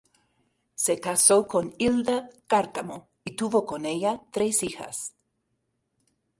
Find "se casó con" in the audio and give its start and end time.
0.73-1.75